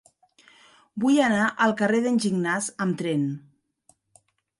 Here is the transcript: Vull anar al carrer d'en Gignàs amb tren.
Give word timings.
Vull 1.03 1.19
anar 1.25 1.49
al 1.65 1.75
carrer 1.81 1.99
d'en 2.05 2.17
Gignàs 2.23 2.71
amb 2.87 2.97
tren. 3.03 3.29